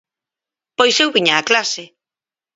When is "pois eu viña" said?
0.77-1.35